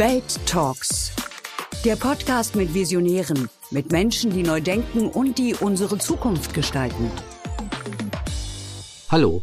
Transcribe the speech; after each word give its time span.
Welt 0.00 0.40
Talks. 0.46 1.12
Der 1.84 1.94
Podcast 1.94 2.56
mit 2.56 2.72
Visionären, 2.72 3.50
mit 3.70 3.92
Menschen, 3.92 4.30
die 4.30 4.42
neu 4.42 4.62
denken 4.62 5.10
und 5.10 5.36
die 5.36 5.54
unsere 5.54 5.98
Zukunft 5.98 6.54
gestalten. 6.54 7.10
Hallo, 9.10 9.42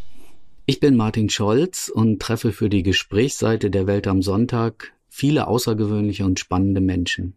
ich 0.66 0.80
bin 0.80 0.96
Martin 0.96 1.30
Scholz 1.30 1.90
und 1.90 2.20
treffe 2.20 2.52
für 2.54 2.70
die 2.70 2.82
Gesprächsseite 2.82 3.70
der 3.70 3.86
Welt 3.86 4.08
am 4.08 4.24
Sonntag 4.24 4.94
viele 5.08 5.46
außergewöhnliche 5.46 6.26
und 6.26 6.40
spannende 6.40 6.82
Menschen. 6.82 7.36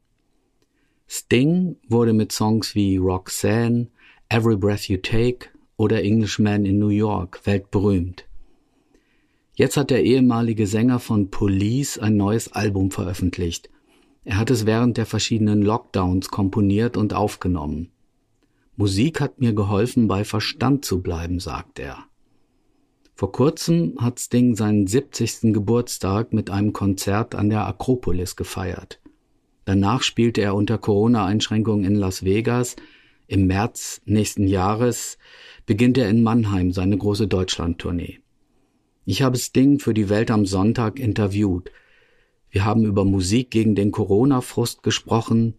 Sting 1.07 1.77
wurde 1.91 2.14
mit 2.14 2.32
Songs 2.32 2.75
wie 2.75 2.96
Roxanne, 2.96 3.89
Every 4.30 4.57
Breath 4.57 4.89
You 4.89 4.96
Take 4.96 5.50
oder 5.77 6.02
Englishman 6.02 6.64
in 6.64 6.79
New 6.79 6.89
York 6.89 7.43
weltberühmt. 7.45 8.25
Jetzt 9.61 9.77
hat 9.77 9.90
der 9.90 10.02
ehemalige 10.02 10.66
Sänger 10.66 11.00
von 11.00 11.29
Police 11.29 11.98
ein 11.98 12.16
neues 12.16 12.50
Album 12.50 12.90
veröffentlicht. 12.90 13.68
Er 14.24 14.38
hat 14.38 14.48
es 14.48 14.64
während 14.64 14.96
der 14.96 15.05
verschiedenen 15.05 15.60
Lockdowns 15.60 16.30
komponiert 16.30 16.96
und 16.96 17.12
aufgenommen. 17.12 17.91
Musik 18.77 19.20
hat 19.20 19.38
mir 19.38 19.52
geholfen, 19.52 20.09
bei 20.09 20.24
Verstand 20.24 20.87
zu 20.87 21.02
bleiben, 21.02 21.41
sagt 21.41 21.78
er. 21.78 21.98
Vor 23.15 23.32
kurzem 23.32 23.96
hat 23.98 24.18
Sting 24.18 24.56
seinen 24.56 24.87
70. 24.87 25.52
Geburtstag 25.52 26.32
mit 26.32 26.48
einem 26.48 26.73
Konzert 26.73 27.34
an 27.34 27.51
der 27.51 27.66
Akropolis 27.66 28.37
gefeiert. 28.37 28.98
Danach 29.66 30.02
spielte 30.02 30.40
er 30.40 30.54
unter 30.54 30.79
Corona-Einschränkungen 30.79 31.84
in 31.84 31.96
Las 31.96 32.24
Vegas. 32.24 32.77
Im 33.27 33.46
März 33.46 34.01
nächsten 34.06 34.46
Jahres 34.46 35.18
beginnt 35.66 35.98
er 35.98 36.09
in 36.09 36.23
Mannheim 36.23 36.73
seine 36.73 36.96
große 36.96 37.29
Deutschland-Tournee. 37.29 38.20
Ich 39.10 39.23
habe 39.23 39.38
Sting 39.38 39.80
für 39.80 39.92
die 39.92 40.09
Welt 40.09 40.30
am 40.30 40.46
Sonntag 40.46 41.00
interviewt. 41.00 41.73
Wir 42.48 42.64
haben 42.64 42.84
über 42.84 43.05
Musik 43.05 43.51
gegen 43.51 43.74
den 43.74 43.91
Corona-Frust 43.91 44.84
gesprochen, 44.84 45.55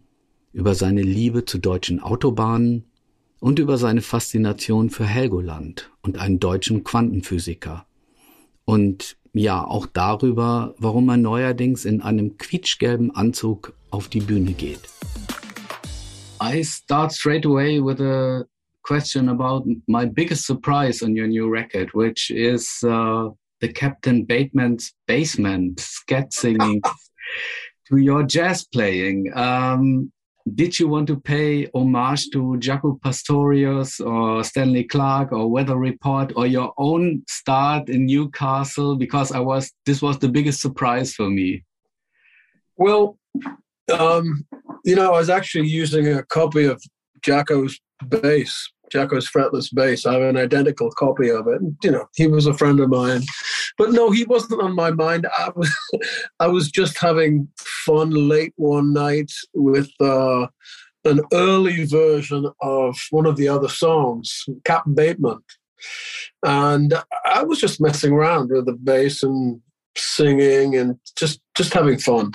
über 0.54 0.74
seine 0.74 1.02
Liebe 1.02 1.44
zu 1.44 1.58
deutschen 1.58 2.00
Autobahnen 2.00 2.84
und 3.40 3.58
über 3.58 3.76
seine 3.76 4.00
Faszination 4.00 4.88
für 4.88 5.04
Helgoland 5.04 5.90
und 6.00 6.16
einen 6.16 6.40
deutschen 6.40 6.82
Quantenphysiker. 6.82 7.84
Und 8.64 9.18
ja, 9.34 9.62
auch 9.62 9.84
darüber, 9.84 10.74
warum 10.78 11.10
er 11.10 11.18
neuerdings 11.18 11.84
in 11.84 12.00
einem 12.00 12.38
quietschgelben 12.38 13.14
Anzug 13.14 13.74
auf 13.90 14.08
die 14.08 14.20
Bühne 14.20 14.52
geht. 14.52 14.80
I 16.42 16.64
start 16.64 17.12
straight 17.12 17.44
away 17.44 17.84
with 17.84 18.00
a 18.00 18.46
question 18.82 19.28
about 19.28 19.66
my 19.86 20.06
biggest 20.06 20.46
surprise 20.46 21.04
on 21.04 21.14
your 21.14 21.26
new 21.26 21.46
record, 21.46 21.92
which 21.92 22.30
is 22.30 22.82
uh, 22.82 23.28
the 23.62 23.72
Captain 23.72 24.24
Bateman's 24.24 24.92
basement 25.06 25.80
scat 25.80 26.32
singing 26.34 26.82
to 27.88 27.96
your 27.96 28.24
jazz 28.24 28.64
playing. 28.64 29.32
Um, 29.34 30.12
did 30.56 30.80
you 30.80 30.88
want 30.88 31.06
to 31.06 31.20
pay 31.20 31.68
homage 31.72 32.28
to 32.30 32.56
Jaco 32.58 33.00
Pastorius 33.00 34.00
or 34.00 34.42
Stanley 34.42 34.82
Clarke 34.82 35.30
or 35.30 35.48
Weather 35.48 35.76
Report 35.76 36.32
or 36.34 36.48
your 36.48 36.74
own 36.76 37.22
start 37.28 37.88
in 37.88 38.06
Newcastle? 38.06 38.96
Because 38.96 39.30
I 39.30 39.38
was 39.38 39.72
this 39.86 40.02
was 40.02 40.18
the 40.18 40.28
biggest 40.28 40.60
surprise 40.60 41.14
for 41.14 41.30
me. 41.30 41.62
Well, 42.76 43.16
um, 43.96 44.44
you 44.84 44.96
know, 44.96 45.14
I 45.14 45.18
was 45.18 45.30
actually 45.30 45.68
using 45.68 46.08
a 46.08 46.24
copy 46.24 46.64
of 46.64 46.82
Jaco's 47.20 47.78
bass 48.08 48.68
Jaco's 48.92 49.28
fretless 49.28 49.74
bass. 49.74 50.04
I 50.04 50.14
have 50.14 50.22
an 50.22 50.36
identical 50.36 50.90
copy 50.92 51.30
of 51.30 51.48
it. 51.48 51.60
You 51.82 51.90
know, 51.90 52.06
he 52.14 52.26
was 52.26 52.46
a 52.46 52.54
friend 52.54 52.78
of 52.80 52.90
mine, 52.90 53.22
but 53.78 53.90
no, 53.90 54.10
he 54.10 54.24
wasn't 54.24 54.62
on 54.62 54.74
my 54.74 54.90
mind. 54.90 55.26
I 55.36 55.50
was, 55.56 55.74
I 56.40 56.46
was 56.48 56.70
just 56.70 56.98
having 56.98 57.48
fun 57.58 58.10
late 58.10 58.52
one 58.56 58.92
night 58.92 59.32
with 59.54 59.90
uh, 60.00 60.46
an 61.04 61.20
early 61.32 61.84
version 61.84 62.50
of 62.60 62.96
one 63.10 63.26
of 63.26 63.36
the 63.36 63.48
other 63.48 63.68
songs, 63.68 64.44
Captain 64.64 64.94
Bateman, 64.94 65.40
and 66.44 66.94
I 67.24 67.42
was 67.42 67.60
just 67.60 67.80
messing 67.80 68.12
around 68.12 68.50
with 68.50 68.66
the 68.66 68.74
bass 68.74 69.22
and 69.22 69.60
singing 69.96 70.76
and 70.76 70.98
just 71.16 71.40
just 71.54 71.72
having 71.72 71.98
fun. 71.98 72.30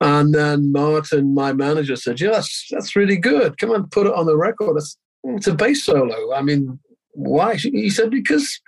And 0.00 0.32
then 0.32 0.70
Martin, 0.70 1.34
my 1.34 1.52
manager, 1.52 1.96
said, 1.96 2.20
"Yeah, 2.20 2.30
that's 2.30 2.66
that's 2.70 2.94
really 2.94 3.16
good. 3.16 3.58
Come 3.58 3.70
on, 3.70 3.88
put 3.88 4.06
it 4.06 4.14
on 4.14 4.26
the 4.26 4.36
record." 4.36 4.80
It's 5.24 5.46
a 5.46 5.54
bass 5.54 5.84
solo. 5.84 6.32
I 6.34 6.42
mean, 6.42 6.78
why? 7.12 7.56
He 7.56 7.90
said, 7.90 8.10
because 8.10 8.60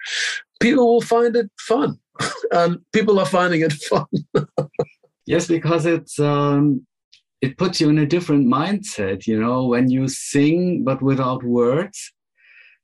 people 0.60 0.92
will 0.92 1.00
find 1.00 1.36
it 1.36 1.50
fun. 1.58 1.98
and 2.52 2.78
people 2.92 3.18
are 3.18 3.26
finding 3.26 3.62
it 3.62 3.72
fun. 3.90 4.06
yes, 5.26 5.46
because 5.46 5.86
it's 5.86 6.18
um, 6.18 6.86
it 7.40 7.56
puts 7.56 7.80
you 7.80 7.88
in 7.88 7.98
a 7.98 8.06
different 8.06 8.46
mindset, 8.46 9.26
you 9.26 9.40
know, 9.40 9.66
when 9.66 9.90
you 9.90 10.08
sing 10.08 10.84
but 10.84 11.02
without 11.02 11.42
words. 11.42 12.12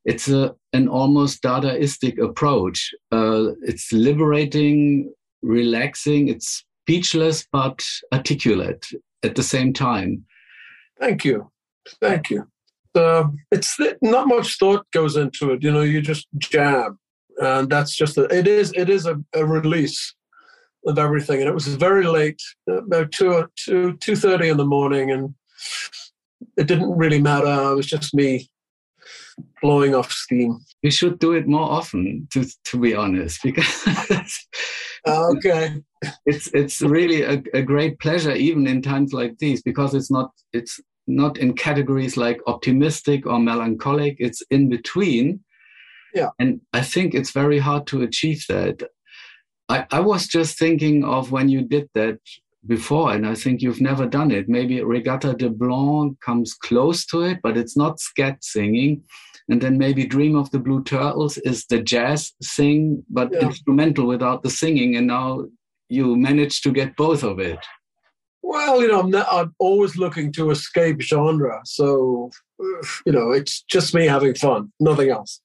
It's 0.04 0.28
a, 0.28 0.54
an 0.72 0.87
almost 0.87 1.43
Dadaistic 1.43 2.22
approach. 2.22 2.94
Uh, 3.10 3.54
it's 3.62 3.93
liberating, 3.93 5.12
relaxing, 5.43 6.28
it's 6.28 6.65
speechless 6.84 7.44
but 7.50 7.84
articulate 8.12 8.87
at 9.25 9.34
the 9.34 9.43
same 9.43 9.72
time. 9.72 10.25
Thank 11.00 11.25
you. 11.25 11.50
Thank 12.00 12.31
you 12.31 12.47
uh, 12.97 13.29
it's 13.51 13.79
not 14.03 14.29
much 14.29 14.59
thought 14.59 14.87
goes 14.93 15.17
into 15.17 15.53
it. 15.53 15.62
You 15.62 15.73
know, 15.73 15.83
you 15.83 16.01
just 16.01 16.27
jam, 16.39 16.99
and 17.39 17.71
that's 17.71 17.95
just 17.95 18.19
a, 18.19 18.25
it 18.25 18.47
is 18.47 18.73
it 18.75 18.89
is 18.89 19.07
a, 19.07 19.23
a 19.34 19.45
release 19.45 20.15
of 20.87 20.99
everything. 20.99 21.41
And 21.41 21.49
it 21.49 21.55
was 21.55 21.67
very 21.69 22.07
late, 22.07 22.41
about 22.69 23.12
two 23.12 23.47
two 23.57 23.97
two 23.99 24.17
thirty 24.17 24.49
in 24.49 24.57
the 24.57 24.65
morning, 24.65 25.11
and 25.11 25.34
it 26.57 26.67
didn't 26.67 26.97
really 26.97 27.21
matter. 27.21 27.73
It 27.73 27.77
was 27.77 27.87
just 27.87 28.15
me 28.15 28.49
blowing 29.63 29.95
off 29.95 30.11
steam. 30.11 30.59
You 30.83 30.91
should 30.91 31.19
do 31.19 31.33
it 31.33 31.47
more 31.47 31.71
often, 31.71 32.28
to 32.33 32.47
to 32.65 32.81
be 32.81 32.95
honest, 32.95 33.43
because. 33.45 34.47
okay 35.07 35.81
it's 36.27 36.49
it's 36.53 36.83
really 36.83 37.23
a, 37.23 37.43
a 37.55 37.63
great 37.63 37.99
pleasure 38.01 38.33
even 38.33 38.67
in 38.67 38.83
times 38.83 39.13
like 39.13 39.39
these 39.39 39.63
because 39.63 39.95
it's 39.95 40.11
not 40.11 40.31
it's 40.53 40.81
not 41.06 41.39
in 41.39 41.55
categories 41.55 42.17
like 42.17 42.41
optimistic 42.47 43.27
or 43.27 43.39
melancholic. 43.39 44.17
It's 44.19 44.43
in 44.50 44.69
between. 44.69 45.41
Yeah. 46.15 46.31
And 46.39 46.61
I 46.72 46.83
think 46.83 47.15
it's 47.15 47.31
very 47.33 47.59
hard 47.59 47.87
to 47.89 48.03
achieve 48.03 48.44
that. 48.49 48.83
I, 49.69 49.87
I 49.91 50.00
was 50.00 50.27
just 50.27 50.59
thinking 50.59 51.05
of 51.05 51.33
when 51.33 51.49
you 51.49 51.62
did 51.62 51.89
that 51.95 52.19
before, 52.66 53.12
and 53.12 53.27
I 53.27 53.34
think 53.34 53.62
you've 53.62 53.81
never 53.81 54.06
done 54.06 54.31
it. 54.31 54.49
Maybe 54.49 54.78
Reggatta 54.78 55.37
de 55.37 55.50
Blanc 55.50 56.19
comes 56.21 56.55
close 56.55 57.05
to 57.06 57.22
it, 57.22 57.39
but 57.43 57.56
it's 57.56 57.77
not 57.77 58.00
scat 58.00 58.43
singing. 58.43 59.03
And 59.49 59.61
then 59.61 59.78
maybe 59.78 60.06
Dream 60.06 60.34
of 60.34 60.50
the 60.50 60.59
Blue 60.59 60.83
Turtles 60.83 61.39
is 61.39 61.66
the 61.66 61.81
jazz 61.81 62.33
sing, 62.43 63.05
but 63.09 63.33
yeah. 63.33 63.41
instrumental 63.41 64.06
without 64.06 64.43
the 64.43 64.50
singing. 64.50 64.97
And 64.97 65.06
now 65.06 65.45
you 65.89 66.16
manage 66.16 66.62
to 66.62 66.72
get 66.72 66.97
both 66.97 67.22
of 67.22 67.39
it. 67.39 67.59
Well, 68.47 68.81
you 68.81 68.87
know, 68.87 69.01
I'm, 69.01 69.11
not, 69.11 69.27
I'm 69.29 69.53
always 69.59 69.97
looking 69.97 70.31
to 70.34 70.53
escape 70.53 71.01
genre. 71.03 71.61
So, 71.65 72.31
you 73.05 73.11
know, 73.12 73.33
it's 73.33 73.62
just 73.62 73.93
me 73.93 74.07
having 74.07 74.37
fun, 74.37 74.73
nothing 74.79 75.11
else. 75.11 75.41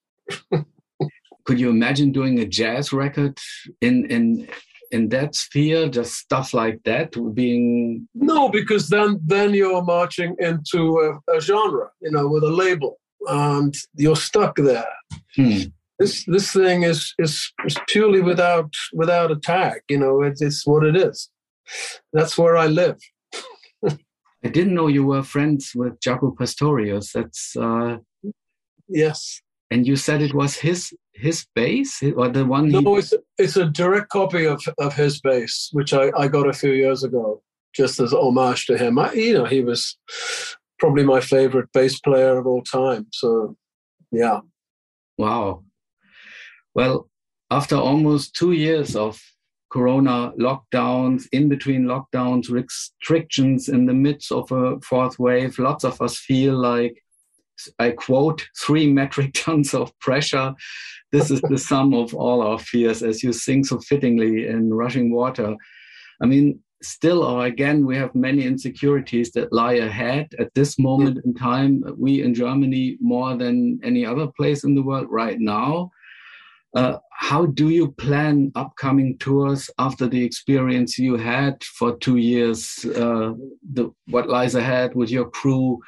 Could 1.46 1.60
you 1.60 1.72
imagine 1.72 2.12
doing 2.12 2.38
a 2.38 2.46
jazz 2.46 2.94
record 2.94 3.40
in 3.82 4.06
in 4.12 4.48
in 4.92 5.10
that 5.10 5.34
sphere, 5.34 5.90
just 5.90 6.14
stuff 6.14 6.54
like 6.54 6.84
that 6.84 7.16
being? 7.34 8.08
No, 8.14 8.50
because 8.50 8.90
then 8.90 9.20
then 9.26 9.56
you're 9.56 9.82
marching 9.82 10.36
into 10.38 11.00
a, 11.00 11.36
a 11.36 11.42
genre, 11.42 11.90
you 12.02 12.12
know, 12.12 12.28
with 12.28 12.44
a 12.44 12.52
label, 12.52 13.00
and 13.28 13.74
you're 13.96 14.16
stuck 14.16 14.58
there. 14.58 14.94
Hmm. 15.36 15.62
This 15.98 16.24
this 16.26 16.54
thing 16.54 16.84
is, 16.84 17.16
is 17.18 17.52
is 17.66 17.80
purely 17.88 18.22
without 18.22 18.72
without 18.94 19.32
a 19.32 19.38
tag. 19.38 19.82
You 19.90 19.98
know, 19.98 20.22
it's, 20.22 20.44
it's 20.44 20.68
what 20.68 20.84
it 20.84 20.96
is 20.96 21.32
that's 22.14 22.38
where 22.38 22.58
I 22.58 22.68
live. 22.68 22.98
I 24.44 24.50
didn't 24.50 24.74
know 24.74 24.88
you 24.88 25.06
were 25.06 25.24
friends 25.24 25.74
with 25.76 26.00
Jaco 26.00 26.36
Pastorius. 26.36 27.12
That's 27.14 27.56
uh, 27.56 27.98
yes. 28.88 29.42
And 29.70 29.88
you 29.88 29.96
said 29.96 30.22
it 30.22 30.34
was 30.34 30.56
his 30.56 30.94
his 31.14 31.46
bass 31.56 32.02
or 32.16 32.28
the 32.30 32.46
one? 32.46 32.70
No, 32.70 32.96
he... 32.96 33.00
it's 33.00 33.14
it's 33.38 33.58
a 33.58 33.66
direct 33.66 34.10
copy 34.10 34.46
of 34.46 34.64
of 34.80 34.96
his 34.96 35.22
bass, 35.22 35.70
which 35.72 35.94
I 35.94 36.12
I 36.18 36.28
got 36.28 36.48
a 36.48 36.54
few 36.54 36.72
years 36.72 37.04
ago, 37.04 37.42
just 37.74 38.00
as 38.00 38.14
homage 38.14 38.66
to 38.66 38.78
him. 38.78 38.98
I, 38.98 39.14
you 39.14 39.34
know, 39.34 39.46
he 39.46 39.62
was 39.62 39.98
probably 40.80 41.04
my 41.04 41.22
favorite 41.22 41.70
bass 41.74 42.00
player 42.00 42.38
of 42.38 42.48
all 42.48 42.64
time. 42.64 43.06
So, 43.14 43.56
yeah. 44.12 44.40
Wow. 45.18 45.64
Well, 46.74 47.08
after 47.52 47.76
almost 47.76 48.36
two 48.36 48.54
years 48.54 48.96
of 48.96 49.22
corona 49.72 50.34
lockdowns, 50.40 51.28
in 51.32 51.50
between 51.50 51.86
lockdowns, 51.86 52.50
restrictions 52.50 53.70
in 53.70 53.86
the 53.86 53.94
midst 53.94 54.32
of 54.32 54.52
a 54.52 54.80
fourth 54.82 55.18
wave. 55.18 55.58
Lots 55.58 55.84
of 55.84 56.02
us 56.02 56.18
feel 56.18 56.56
like, 56.56 57.02
I 57.80 57.92
quote, 57.92 58.48
three 58.60 58.92
metric 58.92 59.32
tons 59.36 59.74
of 59.74 59.98
pressure. 60.00 60.54
This 61.12 61.32
is 61.32 61.42
the 61.42 61.58
sum 61.58 61.94
of 61.94 62.14
all 62.14 62.42
our 62.42 62.60
fears, 62.60 63.02
as 63.04 63.24
you 63.24 63.34
sing 63.34 63.64
so 63.64 63.80
fittingly 63.80 64.48
in 64.48 64.74
Rushing 64.74 65.12
Water. 65.12 65.56
I 66.22 66.26
mean, 66.26 66.60
still 66.84 67.24
or 67.24 67.46
again 67.46 67.86
we 67.86 67.96
have 67.96 68.14
many 68.16 68.44
insecurities 68.44 69.32
that 69.32 69.54
lie 69.54 69.74
ahead 69.74 70.28
at 70.40 70.54
this 70.56 70.80
moment 70.80 71.20
in 71.26 71.34
time 71.34 71.84
we 71.96 72.24
in 72.24 72.34
germany 72.34 72.98
more 73.00 73.38
than 73.38 73.80
any 73.84 74.04
other 74.04 74.28
place 74.36 74.64
in 74.64 74.74
the 74.74 74.82
world 74.82 75.06
right 75.10 75.40
now 75.40 75.92
uh, 76.76 76.98
how 77.12 77.46
do 77.46 77.70
you 77.70 77.92
plan 77.92 78.52
upcoming 78.56 79.18
tours 79.18 79.70
after 79.78 80.08
the 80.08 80.24
experience 80.24 80.98
you 80.98 81.18
had 81.18 81.64
for 81.64 81.98
two 81.98 82.18
years 82.18 82.86
uh, 82.96 83.34
the, 83.74 83.92
what 84.08 84.30
lies 84.30 84.56
ahead 84.56 84.96
with 84.96 85.10
your 85.10 85.30
crew 85.30 85.80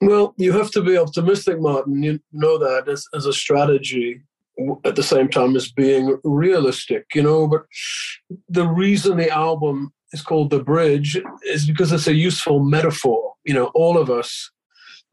well 0.00 0.34
you 0.36 0.52
have 0.52 0.70
to 0.70 0.82
be 0.82 0.96
optimistic 0.96 1.60
martin 1.60 2.02
you 2.02 2.20
know 2.32 2.58
that 2.58 2.88
as, 2.88 3.04
as 3.14 3.26
a 3.26 3.32
strategy 3.32 4.20
at 4.84 4.96
the 4.96 5.02
same 5.02 5.28
time 5.28 5.56
as 5.56 5.70
being 5.70 6.18
realistic, 6.24 7.06
you 7.14 7.22
know. 7.22 7.46
But 7.46 7.62
the 8.48 8.66
reason 8.66 9.16
the 9.16 9.30
album 9.30 9.92
is 10.12 10.22
called 10.22 10.50
The 10.50 10.62
Bridge 10.62 11.20
is 11.44 11.66
because 11.66 11.92
it's 11.92 12.06
a 12.06 12.14
useful 12.14 12.60
metaphor. 12.60 13.34
You 13.44 13.54
know, 13.54 13.70
all 13.74 13.98
of 13.98 14.10
us 14.10 14.50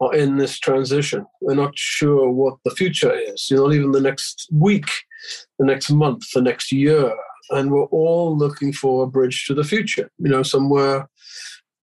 are 0.00 0.14
in 0.14 0.36
this 0.36 0.58
transition. 0.58 1.26
We're 1.40 1.54
not 1.54 1.76
sure 1.76 2.30
what 2.30 2.56
the 2.64 2.70
future 2.70 3.14
is, 3.14 3.48
you 3.50 3.56
know, 3.56 3.72
even 3.72 3.92
the 3.92 4.00
next 4.00 4.48
week, 4.52 4.88
the 5.58 5.66
next 5.66 5.90
month, 5.90 6.24
the 6.34 6.42
next 6.42 6.72
year. 6.72 7.14
And 7.50 7.70
we're 7.70 7.84
all 7.84 8.36
looking 8.36 8.72
for 8.72 9.04
a 9.04 9.06
bridge 9.06 9.46
to 9.46 9.54
the 9.54 9.64
future, 9.64 10.10
you 10.18 10.28
know, 10.28 10.42
somewhere 10.42 11.08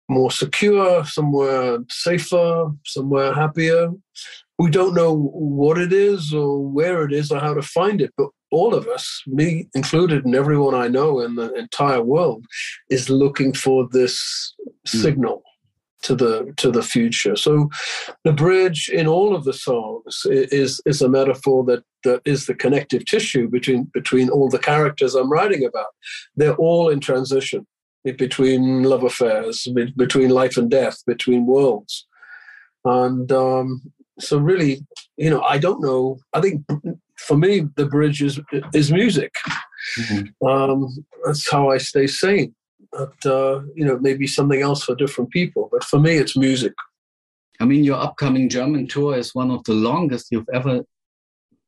more 0.09 0.31
secure, 0.31 1.04
somewhere 1.04 1.80
safer, 1.89 2.71
somewhere 2.86 3.33
happier 3.33 3.89
we 4.59 4.71
don't 4.71 4.95
know 4.95 5.13
what 5.33 5.77
it 5.77 5.94
is 5.94 6.33
or 6.33 6.59
where 6.59 7.04
it 7.04 7.13
is 7.13 7.31
or 7.31 7.39
how 7.39 7.54
to 7.54 7.62
find 7.62 8.01
it, 8.01 8.12
but 8.18 8.30
all 8.50 8.74
of 8.74 8.88
us, 8.88 9.21
me 9.27 9.68
included, 9.75 10.25
and 10.25 10.33
everyone 10.33 10.74
I 10.74 10.88
know 10.88 11.19
in 11.19 11.36
the 11.36 11.54
entire 11.54 12.01
world, 12.01 12.45
is 12.89 13.09
looking 13.09 13.54
for 13.54 13.88
this 13.92 14.56
mm. 14.88 15.01
signal 15.01 15.44
to 16.03 16.15
the 16.15 16.53
to 16.57 16.71
the 16.71 16.83
future. 16.83 17.35
So, 17.35 17.69
the 18.23 18.33
bridge 18.33 18.89
in 18.89 19.07
all 19.07 19.35
of 19.35 19.44
the 19.44 19.53
songs 19.53 20.25
is 20.25 20.81
is 20.85 21.01
a 21.01 21.09
metaphor 21.09 21.63
that 21.65 21.83
that 22.03 22.21
is 22.25 22.45
the 22.45 22.55
connective 22.55 23.05
tissue 23.05 23.47
between 23.47 23.85
between 23.94 24.29
all 24.29 24.49
the 24.49 24.59
characters 24.59 25.15
I'm 25.15 25.31
writing 25.31 25.65
about. 25.65 25.91
They're 26.35 26.55
all 26.55 26.89
in 26.89 26.99
transition 26.99 27.65
between 28.17 28.83
love 28.83 29.03
affairs, 29.03 29.67
between 29.97 30.29
life 30.29 30.55
and 30.55 30.71
death, 30.71 31.03
between 31.05 31.45
worlds, 31.45 32.05
and 32.85 33.31
um, 33.31 33.81
so 34.19 34.38
really, 34.38 34.85
you 35.17 35.29
know, 35.29 35.41
I 35.41 35.57
don't 35.57 35.81
know. 35.81 36.17
I 36.33 36.41
think 36.41 36.65
for 37.17 37.38
me, 37.38 37.65
the 37.75 37.85
bridge 37.85 38.21
is 38.21 38.39
is 38.73 38.91
music. 38.91 39.33
Mm-hmm. 39.99 40.47
Um, 40.47 41.05
that's 41.25 41.49
how 41.49 41.69
I 41.69 41.77
stay 41.77 42.07
sane. 42.07 42.53
But 42.97 43.29
uh, 43.29 43.61
you 43.75 43.85
know, 43.85 43.97
maybe 43.99 44.27
something 44.27 44.61
else 44.61 44.83
for 44.83 44.95
different 44.95 45.29
people. 45.29 45.69
But 45.71 45.83
for 45.83 45.99
me, 45.99 46.17
it's 46.17 46.35
music. 46.35 46.73
I 47.59 47.65
mean, 47.65 47.83
your 47.83 47.97
upcoming 47.97 48.49
German 48.49 48.88
tour 48.88 49.15
is 49.15 49.35
one 49.35 49.51
of 49.51 49.63
the 49.63 49.73
longest 49.73 50.27
you've 50.31 50.49
ever 50.53 50.83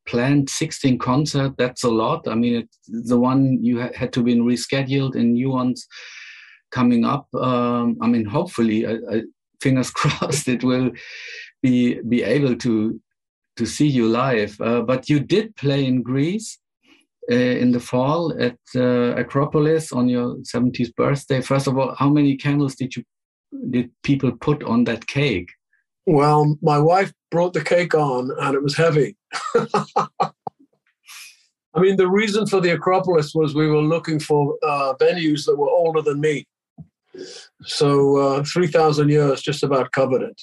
planned 0.06 0.48
16 0.48 0.98
concerts 0.98 1.54
that's 1.58 1.84
a 1.84 1.88
lot 1.88 2.26
i 2.26 2.34
mean 2.34 2.66
the 2.88 3.18
one 3.18 3.62
you 3.62 3.82
ha- 3.82 3.90
had 3.94 4.12
to 4.14 4.22
be 4.22 4.34
rescheduled 4.34 5.14
and 5.14 5.34
new 5.34 5.50
ones 5.50 5.86
coming 6.72 7.04
up 7.04 7.28
um, 7.34 7.98
i 8.00 8.06
mean 8.06 8.24
hopefully 8.24 8.86
I, 8.86 8.94
I, 9.12 9.22
fingers 9.60 9.90
crossed 10.00 10.48
it 10.48 10.64
will 10.64 10.90
be 11.62 12.00
be 12.00 12.22
able 12.22 12.56
to 12.56 12.98
to 13.60 13.66
see 13.66 13.86
you 13.86 14.08
live. 14.08 14.58
Uh, 14.60 14.80
but 14.80 15.08
you 15.10 15.20
did 15.20 15.54
play 15.56 15.84
in 15.84 16.02
Greece 16.02 16.58
uh, 17.30 17.34
in 17.34 17.72
the 17.72 17.80
fall 17.80 18.32
at 18.40 18.58
uh, 18.74 19.14
Acropolis 19.16 19.92
on 19.92 20.08
your 20.08 20.36
70th 20.36 20.94
birthday. 20.94 21.40
First 21.40 21.66
of 21.66 21.78
all, 21.78 21.94
how 21.94 22.08
many 22.08 22.36
candles 22.36 22.74
did 22.74 22.96
you 22.96 23.04
did 23.70 23.90
people 24.04 24.30
put 24.32 24.62
on 24.62 24.84
that 24.84 25.06
cake? 25.06 25.50
Well, 26.06 26.56
my 26.62 26.78
wife 26.78 27.12
brought 27.30 27.52
the 27.52 27.64
cake 27.64 27.94
on, 27.94 28.30
and 28.40 28.54
it 28.54 28.62
was 28.62 28.76
heavy. 28.76 29.16
I 31.72 31.80
mean, 31.80 31.96
the 31.96 32.08
reason 32.08 32.46
for 32.46 32.60
the 32.60 32.70
Acropolis 32.70 33.32
was 33.34 33.54
we 33.54 33.66
were 33.66 33.82
looking 33.82 34.18
for 34.18 34.56
uh, 34.62 34.94
venues 35.00 35.44
that 35.46 35.56
were 35.56 35.68
older 35.68 36.02
than 36.02 36.20
me. 36.20 36.46
So 37.64 38.16
uh, 38.16 38.44
3,000 38.44 39.08
years 39.08 39.42
just 39.42 39.62
about 39.62 39.92
covered 39.92 40.22
it 40.22 40.40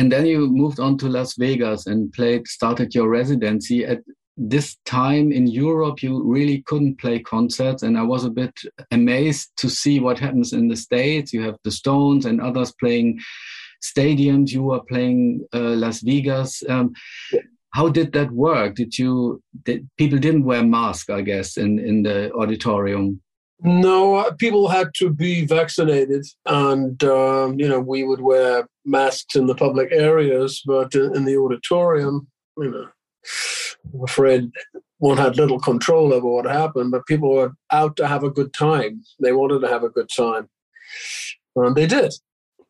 and 0.00 0.10
then 0.10 0.24
you 0.24 0.48
moved 0.48 0.80
on 0.80 0.96
to 0.96 1.08
Las 1.10 1.34
Vegas 1.36 1.86
and 1.86 2.10
played, 2.14 2.48
started 2.48 2.94
your 2.94 3.10
residency. 3.10 3.84
At 3.84 4.00
this 4.42 4.76
time 4.86 5.32
in 5.32 5.46
Europe, 5.46 6.02
you 6.02 6.22
really 6.24 6.62
couldn't 6.62 6.98
play 6.98 7.18
concerts, 7.18 7.82
and 7.82 7.98
I 7.98 8.02
was 8.02 8.24
a 8.24 8.30
bit 8.30 8.58
amazed 8.90 9.50
to 9.58 9.68
see 9.68 10.00
what 10.00 10.18
happens 10.18 10.54
in 10.54 10.68
the 10.68 10.76
States. 10.76 11.32
You 11.34 11.42
have 11.42 11.56
the 11.62 11.70
Stones 11.70 12.24
and 12.24 12.40
others 12.40 12.72
playing 12.80 13.20
stadiums. 13.82 14.50
You 14.50 14.62
were 14.62 14.80
playing 14.80 15.46
uh, 15.52 15.76
Las 15.76 16.00
Vegas. 16.00 16.62
Um, 16.70 16.94
how 17.74 17.90
did 17.90 18.12
that 18.14 18.30
work? 18.32 18.76
Did 18.76 18.98
you? 18.98 19.42
Did, 19.64 19.88
people 19.98 20.18
didn't 20.18 20.44
wear 20.44 20.64
masks, 20.64 21.10
I 21.10 21.20
guess, 21.20 21.58
in 21.58 21.78
in 21.78 22.02
the 22.02 22.32
auditorium. 22.32 23.20
No, 23.62 24.14
uh, 24.14 24.32
people 24.32 24.68
had 24.68 24.88
to 24.94 25.10
be 25.10 25.44
vaccinated, 25.44 26.24
and 26.46 27.04
um, 27.04 27.60
you 27.60 27.68
know 27.68 27.80
we 27.80 28.04
would 28.04 28.22
wear 28.22 28.66
masks 28.86 29.36
in 29.36 29.46
the 29.46 29.54
public 29.54 29.92
areas, 29.92 30.62
but 30.64 30.94
in 30.94 31.26
the 31.26 31.36
auditorium, 31.36 32.26
you 32.56 32.70
know, 32.70 32.88
I'm 33.92 34.04
afraid 34.04 34.50
one 34.98 35.16
had 35.16 35.36
little 35.36 35.58
control 35.58 36.12
over 36.12 36.26
what 36.26 36.44
happened. 36.44 36.90
But 36.90 37.06
people 37.06 37.34
were 37.34 37.52
out 37.72 37.96
to 37.96 38.06
have 38.06 38.24
a 38.24 38.30
good 38.30 38.52
time; 38.52 39.02
they 39.20 39.32
wanted 39.32 39.60
to 39.60 39.68
have 39.68 39.82
a 39.82 39.88
good 39.88 40.08
time, 40.08 40.48
and 41.56 41.74
they 41.74 41.86
did. 41.86 42.12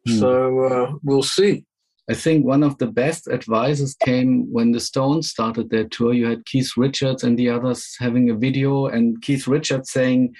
Hmm. 0.06 0.18
So 0.18 0.64
uh, 0.64 0.92
we'll 1.02 1.22
see. 1.22 1.64
I 2.08 2.14
think 2.14 2.44
one 2.44 2.64
of 2.64 2.76
the 2.78 2.88
best 2.88 3.28
advices 3.28 3.94
came 3.94 4.52
when 4.52 4.72
the 4.72 4.80
Stones 4.80 5.30
started 5.30 5.70
their 5.70 5.86
tour. 5.86 6.12
You 6.12 6.26
had 6.26 6.44
Keith 6.44 6.72
Richards 6.76 7.22
and 7.22 7.38
the 7.38 7.48
others 7.48 7.96
having 8.00 8.30
a 8.30 8.34
video, 8.34 8.86
and 8.86 9.20
Keith 9.22 9.46
Richards 9.46 9.90
saying 9.90 10.34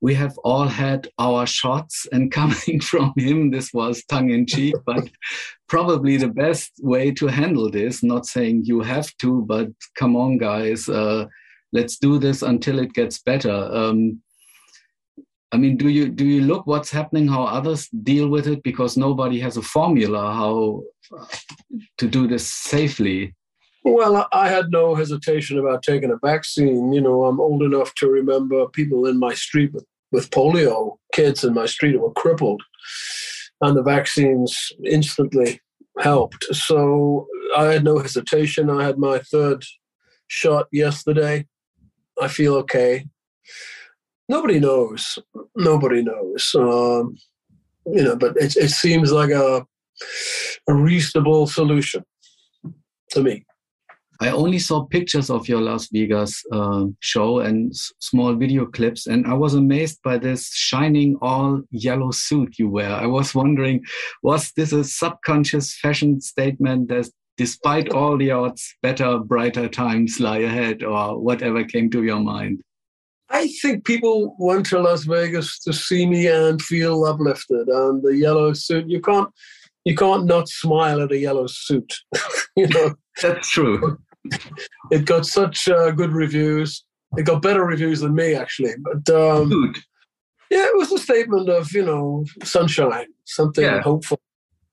we 0.00 0.14
have 0.14 0.36
all 0.38 0.68
had 0.68 1.08
our 1.18 1.46
shots 1.46 2.06
and 2.12 2.30
coming 2.40 2.80
from 2.80 3.12
him. 3.16 3.50
This 3.50 3.72
was 3.72 4.04
tongue 4.04 4.30
in 4.30 4.46
cheek 4.46 4.74
but 4.86 5.08
probably 5.68 6.16
the 6.16 6.28
best 6.28 6.72
way 6.80 7.10
to 7.12 7.26
handle 7.26 7.70
this 7.70 8.02
not 8.02 8.26
saying 8.26 8.62
you 8.64 8.80
have 8.80 9.14
to 9.18 9.42
but 9.42 9.68
come 9.96 10.16
on 10.16 10.38
guys 10.38 10.88
uh, 10.88 11.26
let's 11.72 11.98
do 11.98 12.18
this 12.18 12.42
until 12.42 12.78
it 12.78 12.92
gets 12.92 13.18
better. 13.20 13.68
Um, 13.72 14.22
i 15.50 15.56
mean 15.56 15.78
do 15.78 15.88
you 15.88 16.10
do 16.10 16.26
you 16.26 16.42
look 16.42 16.66
what's 16.66 16.90
happening 16.90 17.26
how 17.26 17.44
others 17.44 17.88
deal 18.02 18.28
with 18.28 18.46
it? 18.46 18.62
Because 18.62 18.96
nobody 18.96 19.40
has 19.40 19.56
a 19.56 19.62
formula 19.62 20.32
how 20.34 20.82
to 21.96 22.06
do 22.06 22.26
this 22.26 22.46
safely 22.46 23.34
well, 23.92 24.28
I 24.32 24.48
had 24.48 24.70
no 24.70 24.94
hesitation 24.94 25.58
about 25.58 25.82
taking 25.82 26.10
a 26.10 26.26
vaccine. 26.26 26.92
You 26.92 27.00
know, 27.00 27.24
I'm 27.24 27.40
old 27.40 27.62
enough 27.62 27.94
to 27.96 28.08
remember 28.08 28.68
people 28.68 29.06
in 29.06 29.18
my 29.18 29.34
street 29.34 29.72
with, 29.72 29.84
with 30.12 30.30
polio, 30.30 30.96
kids 31.12 31.44
in 31.44 31.54
my 31.54 31.66
street 31.66 32.00
were 32.00 32.12
crippled, 32.12 32.62
and 33.60 33.76
the 33.76 33.82
vaccines 33.82 34.72
instantly 34.84 35.60
helped. 35.98 36.44
So 36.52 37.26
I 37.56 37.64
had 37.64 37.84
no 37.84 37.98
hesitation. 37.98 38.70
I 38.70 38.84
had 38.84 38.98
my 38.98 39.18
third 39.18 39.64
shot 40.28 40.66
yesterday. 40.72 41.46
I 42.20 42.28
feel 42.28 42.54
okay. 42.56 43.06
Nobody 44.28 44.60
knows. 44.60 45.18
Nobody 45.56 46.02
knows. 46.02 46.54
Um, 46.54 47.16
you 47.86 48.04
know, 48.04 48.16
but 48.16 48.36
it, 48.36 48.56
it 48.56 48.70
seems 48.70 49.10
like 49.12 49.30
a, 49.30 49.66
a 50.68 50.74
reasonable 50.74 51.46
solution 51.46 52.04
to 53.10 53.22
me. 53.22 53.44
I 54.20 54.30
only 54.30 54.58
saw 54.58 54.84
pictures 54.84 55.30
of 55.30 55.48
your 55.48 55.60
Las 55.60 55.88
Vegas 55.92 56.42
uh, 56.50 56.86
show 56.98 57.38
and 57.38 57.72
small 58.00 58.34
video 58.34 58.66
clips, 58.66 59.06
and 59.06 59.24
I 59.28 59.34
was 59.34 59.54
amazed 59.54 60.00
by 60.02 60.18
this 60.18 60.52
shining 60.52 61.16
all 61.22 61.62
yellow 61.70 62.10
suit 62.10 62.58
you 62.58 62.68
wear. 62.68 62.90
I 62.90 63.06
was 63.06 63.32
wondering, 63.32 63.84
was 64.24 64.50
this 64.52 64.72
a 64.72 64.82
subconscious 64.82 65.78
fashion 65.78 66.20
statement 66.20 66.88
that 66.88 67.08
despite 67.36 67.90
all 67.90 68.18
the 68.18 68.32
odds, 68.32 68.74
better, 68.82 69.18
brighter 69.18 69.68
times 69.68 70.18
lie 70.18 70.38
ahead, 70.38 70.82
or 70.82 71.20
whatever 71.20 71.62
came 71.62 71.88
to 71.90 72.02
your 72.02 72.18
mind? 72.18 72.60
I 73.30 73.46
think 73.62 73.84
people 73.84 74.34
went 74.40 74.66
to 74.66 74.80
Las 74.80 75.04
Vegas 75.04 75.60
to 75.60 75.72
see 75.72 76.06
me 76.06 76.26
and 76.26 76.60
feel 76.60 77.04
uplifted. 77.04 77.68
And 77.68 78.02
the 78.02 78.16
yellow 78.16 78.52
suit, 78.52 78.88
you 78.88 79.00
can't 79.00 79.28
you 79.84 79.94
can't 79.94 80.26
not 80.26 80.48
smile 80.48 81.00
at 81.02 81.12
a 81.12 81.18
yellow 81.18 81.46
suit. 81.46 81.94
you 82.56 82.66
know, 82.66 82.96
that's 83.22 83.48
true 83.50 83.98
it 84.90 85.04
got 85.04 85.26
such 85.26 85.68
uh, 85.68 85.90
good 85.90 86.12
reviews. 86.12 86.84
It 87.16 87.24
got 87.24 87.42
better 87.42 87.64
reviews 87.64 88.00
than 88.00 88.14
me, 88.14 88.34
actually. 88.34 88.74
But 88.78 89.08
um, 89.14 89.74
yeah, 90.50 90.64
it 90.64 90.76
was 90.76 90.92
a 90.92 90.98
statement 90.98 91.48
of 91.48 91.72
you 91.72 91.84
know 91.84 92.24
sunshine, 92.44 93.08
something 93.24 93.64
yeah. 93.64 93.80
hopeful. 93.80 94.20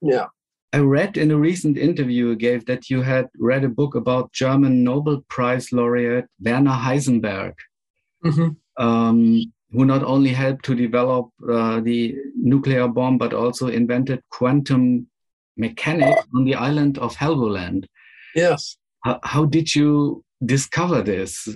Yeah. 0.01 0.27
I 0.73 0.79
read 0.79 1.15
in 1.15 1.31
a 1.31 1.37
recent 1.37 1.77
interview 1.77 2.27
you 2.27 2.35
gave 2.35 2.65
that 2.65 2.89
you 2.89 3.01
had 3.01 3.27
read 3.39 3.63
a 3.63 3.69
book 3.69 3.95
about 3.95 4.33
German 4.33 4.83
Nobel 4.83 5.23
Prize 5.29 5.71
laureate 5.71 6.25
Werner 6.41 6.77
Heisenberg, 6.85 7.53
mm 8.25 8.31
-hmm. 8.31 8.55
um, 8.85 9.19
who 9.71 9.85
not 9.85 10.03
only 10.03 10.33
helped 10.33 10.65
to 10.65 10.75
develop 10.75 11.25
uh, 11.49 11.79
the 11.83 12.15
nuclear 12.35 12.87
bomb, 12.87 13.17
but 13.17 13.33
also 13.33 13.67
invented 13.67 14.19
quantum 14.37 15.07
mechanics 15.57 16.21
on 16.33 16.45
the 16.45 16.55
island 16.55 16.97
of 16.97 17.15
Helgoland. 17.15 17.87
Yes. 18.35 18.77
How, 19.05 19.19
how 19.23 19.45
did 19.45 19.75
you 19.75 20.23
discover 20.43 21.03
this? 21.03 21.47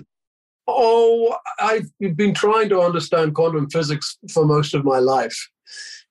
Oh, 0.68 1.36
I've 1.58 1.90
been 2.14 2.32
trying 2.32 2.68
to 2.68 2.80
understand 2.80 3.34
quantum 3.34 3.68
physics 3.70 4.16
for 4.32 4.46
most 4.46 4.72
of 4.72 4.84
my 4.84 5.00
life. 5.00 5.36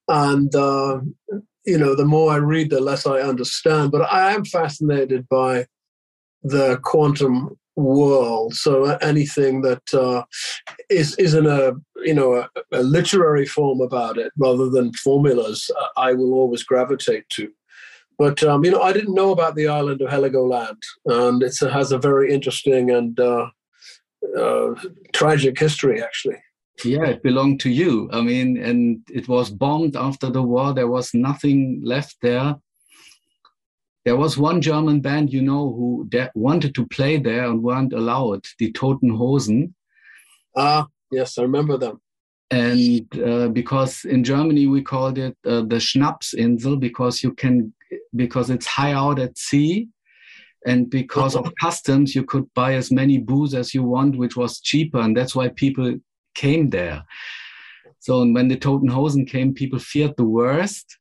And, 0.09 0.53
uh, 0.53 0.99
you 1.65 1.77
know, 1.77 1.95
the 1.95 2.03
more 2.03 2.33
I 2.33 2.37
read, 2.37 2.71
the 2.71 2.81
less 2.81 3.07
I 3.07 3.21
understand. 3.21 3.91
But 3.91 4.01
I 4.01 4.33
am 4.33 4.43
fascinated 4.43 5.29
by 5.29 5.65
the 6.43 6.77
quantum 6.83 7.57
world. 7.77 8.53
So 8.55 8.97
anything 8.97 9.61
that 9.61 9.93
uh, 9.93 10.23
is 10.89 11.15
is 11.15 11.33
in 11.35 11.45
a 11.45 11.71
you 12.03 12.13
know 12.13 12.35
a, 12.35 12.49
a, 12.73 12.83
literary 12.83 13.45
form 13.45 13.79
about 13.79 14.17
it 14.17 14.33
rather 14.37 14.69
than 14.69 14.91
formulas, 14.93 15.71
uh, 15.79 15.87
I 15.95 16.13
will 16.13 16.33
always 16.33 16.63
gravitate 16.63 17.29
to. 17.29 17.49
But 18.19 18.43
um, 18.43 18.63
you 18.63 18.71
know, 18.71 18.81
I 18.81 18.93
didn't 18.93 19.15
know 19.15 19.31
about 19.31 19.55
the 19.55 19.67
island 19.67 20.01
of 20.01 20.09
Heligoland, 20.09 20.81
and 21.05 21.41
it 21.41 21.57
has 21.61 21.91
a 21.91 21.97
very 21.97 22.31
interesting 22.31 22.91
and 22.91 23.19
uh, 23.19 23.47
uh, 24.37 24.75
tragic 25.13 25.57
history, 25.57 26.03
actually. 26.03 26.37
Yeah, 26.83 27.05
it 27.05 27.23
belonged 27.23 27.59
to 27.61 27.69
you. 27.69 28.09
I 28.11 28.21
mean, 28.21 28.57
and 28.57 29.01
it 29.09 29.27
was 29.27 29.49
bombed 29.49 29.95
after 29.95 30.29
the 30.29 30.43
war. 30.43 30.73
There 30.73 30.87
was 30.87 31.13
nothing 31.13 31.81
left 31.83 32.17
there 32.21 32.55
there 34.05 34.17
was 34.17 34.37
one 34.37 34.61
German 34.61 35.01
band, 35.01 35.31
you 35.31 35.41
know, 35.41 35.71
who 35.71 36.07
de- 36.09 36.31
wanted 36.33 36.73
to 36.75 36.87
play 36.87 37.17
there 37.17 37.45
and 37.45 37.61
weren't 37.61 37.93
allowed, 37.93 38.45
the 38.57 38.71
Toten 38.71 39.15
Hosen. 39.15 39.75
Ah, 40.55 40.87
yes, 41.11 41.37
I 41.37 41.43
remember 41.43 41.77
them. 41.77 42.01
And 42.49 43.05
uh, 43.19 43.49
because 43.49 44.05
in 44.05 44.23
Germany 44.23 44.65
we 44.65 44.81
called 44.81 45.19
it 45.19 45.37
uh, 45.45 45.61
the 45.61 45.75
Schnapsinsel 45.75 46.79
because 46.79 47.21
you 47.21 47.33
can, 47.33 47.73
because 48.15 48.49
it's 48.49 48.65
high 48.65 48.93
out 48.93 49.19
at 49.19 49.37
sea, 49.37 49.87
and 50.65 50.89
because 50.89 51.35
of 51.35 51.51
customs 51.61 52.13
you 52.13 52.23
could 52.23 52.45
buy 52.53 52.73
as 52.73 52.91
many 52.91 53.17
booze 53.17 53.53
as 53.53 53.73
you 53.73 53.83
want, 53.83 54.17
which 54.17 54.35
was 54.35 54.59
cheaper, 54.59 54.99
and 54.99 55.15
that's 55.15 55.35
why 55.35 55.49
people 55.49 55.97
came 56.35 56.69
there. 56.69 57.03
So 57.99 58.25
when 58.25 58.47
the 58.47 58.57
Toten 58.57 58.89
Hosen 58.89 59.25
came, 59.25 59.53
people 59.53 59.79
feared 59.79 60.15
the 60.17 60.25
worst, 60.25 60.97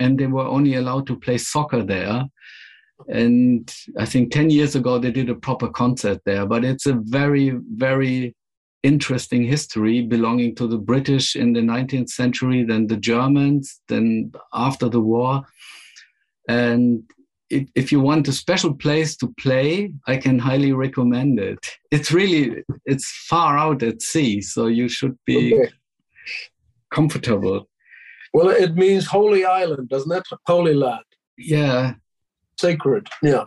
and 0.00 0.18
they 0.18 0.26
were 0.26 0.46
only 0.46 0.74
allowed 0.74 1.06
to 1.08 1.18
play 1.18 1.38
soccer 1.38 1.82
there 1.82 2.24
and 3.06 3.72
I 3.96 4.04
think 4.04 4.32
10 4.32 4.50
years 4.50 4.74
ago 4.74 4.98
they 4.98 5.12
did 5.12 5.30
a 5.30 5.34
proper 5.34 5.68
concert 5.68 6.20
there. 6.24 6.46
But 6.46 6.64
it's 6.64 6.86
a 6.86 6.94
very, 6.94 7.56
very 7.74 8.34
interesting 8.82 9.44
history 9.44 10.02
belonging 10.02 10.54
to 10.56 10.66
the 10.66 10.78
British 10.78 11.36
in 11.36 11.52
the 11.52 11.60
19th 11.60 12.10
century, 12.10 12.64
then 12.64 12.86
the 12.86 12.96
Germans, 12.96 13.80
then 13.88 14.32
after 14.52 14.88
the 14.88 15.00
war. 15.00 15.42
And 16.48 17.02
it, 17.50 17.68
if 17.74 17.92
you 17.92 18.00
want 18.00 18.28
a 18.28 18.32
special 18.32 18.74
place 18.74 19.16
to 19.18 19.32
play, 19.40 19.92
I 20.06 20.16
can 20.16 20.38
highly 20.38 20.72
recommend 20.72 21.38
it. 21.38 21.58
It's 21.90 22.12
really 22.12 22.64
it's 22.84 23.10
far 23.28 23.56
out 23.56 23.82
at 23.82 24.02
sea, 24.02 24.40
so 24.40 24.66
you 24.66 24.88
should 24.88 25.16
be 25.24 25.54
okay. 25.54 25.72
comfortable. 26.92 27.68
Well, 28.34 28.50
it 28.50 28.74
means 28.74 29.06
holy 29.06 29.44
island, 29.44 29.88
doesn't 29.88 30.12
it? 30.12 30.24
Holy 30.46 30.74
land. 30.74 31.04
Yeah, 31.38 31.94
sacred. 32.58 33.08
Yeah, 33.22 33.44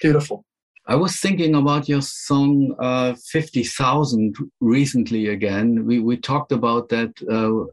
beautiful. 0.00 0.44
I 0.86 0.96
was 0.96 1.20
thinking 1.20 1.54
about 1.54 1.88
your 1.88 2.02
song 2.02 2.74
uh, 2.80 3.14
50,000 3.30 4.34
recently 4.60 5.28
again. 5.28 5.86
We, 5.86 6.00
we 6.00 6.16
talked 6.16 6.50
about 6.50 6.88
that 6.88 7.12
uh, 7.30 7.70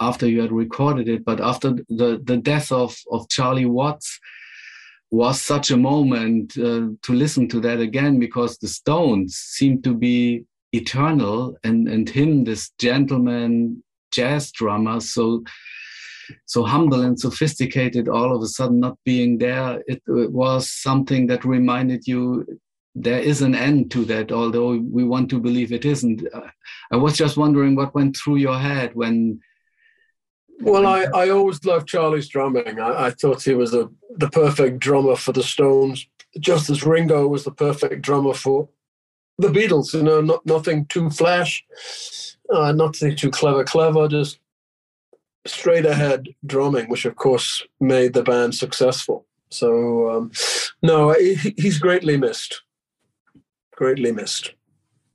after 0.00 0.26
you 0.28 0.40
had 0.40 0.52
recorded 0.52 1.08
it, 1.08 1.24
but 1.24 1.40
after 1.40 1.72
the, 1.88 2.20
the 2.24 2.36
death 2.36 2.70
of, 2.70 2.96
of 3.10 3.28
Charlie 3.28 3.66
Watts 3.66 4.18
was 5.10 5.40
such 5.40 5.70
a 5.70 5.76
moment 5.76 6.56
uh, 6.58 6.88
to 7.02 7.12
listen 7.12 7.48
to 7.48 7.60
that 7.60 7.80
again 7.80 8.18
because 8.18 8.58
the 8.58 8.68
Stones 8.68 9.36
seem 9.36 9.82
to 9.82 9.94
be 9.94 10.44
eternal 10.72 11.56
and, 11.64 11.88
and 11.88 12.08
him, 12.08 12.44
this 12.44 12.70
gentleman 12.78 13.82
jazz 14.10 14.52
drummer, 14.52 15.00
so 15.00 15.42
so 16.44 16.62
humble 16.62 17.00
and 17.00 17.18
sophisticated 17.18 18.06
all 18.06 18.36
of 18.36 18.42
a 18.42 18.46
sudden 18.46 18.80
not 18.80 18.98
being 19.02 19.38
there 19.38 19.82
it, 19.86 20.02
it, 20.06 20.30
was 20.30 20.70
something 20.70 21.26
that 21.26 21.42
reminded 21.42 22.06
you 22.06 22.44
there 22.94 23.18
is 23.18 23.42
an 23.42 23.54
end 23.54 23.90
to 23.90 24.04
that 24.04 24.32
although 24.32 24.76
we 24.76 25.04
want 25.04 25.30
to 25.30 25.40
believe 25.40 25.72
it 25.72 25.84
isn't. 25.84 26.26
I 26.92 26.96
was 26.96 27.16
just 27.16 27.36
wondering 27.36 27.76
what 27.76 27.94
went 27.94 28.16
through 28.16 28.36
your 28.36 28.58
head 28.58 28.94
when 28.94 29.40
well 30.60 30.86
i, 30.86 31.04
I 31.14 31.30
always 31.30 31.64
loved 31.64 31.88
charlie's 31.88 32.28
drumming 32.28 32.80
I, 32.80 33.06
I 33.06 33.10
thought 33.10 33.42
he 33.42 33.54
was 33.54 33.74
a, 33.74 33.88
the 34.16 34.30
perfect 34.30 34.78
drummer 34.78 35.16
for 35.16 35.32
the 35.32 35.42
stones 35.42 36.06
just 36.38 36.70
as 36.70 36.84
ringo 36.84 37.26
was 37.26 37.44
the 37.44 37.52
perfect 37.52 38.02
drummer 38.02 38.34
for 38.34 38.68
the 39.38 39.48
beatles 39.48 39.94
you 39.94 40.02
know 40.02 40.20
not 40.20 40.44
nothing 40.44 40.86
too 40.86 41.10
flash 41.10 41.64
uh, 42.52 42.72
nothing 42.72 43.14
too 43.14 43.30
clever 43.30 43.64
clever 43.64 44.08
just 44.08 44.40
straight 45.48 45.86
ahead 45.86 46.28
drumming, 46.46 46.88
which 46.88 47.04
of 47.04 47.16
course 47.16 47.62
made 47.80 48.12
the 48.12 48.22
band 48.22 48.54
successful. 48.54 49.26
So, 49.50 50.10
um, 50.10 50.30
no, 50.82 51.12
he, 51.12 51.54
he's 51.56 51.78
greatly 51.78 52.16
missed. 52.16 52.62
Greatly 53.74 54.12
missed. 54.12 54.54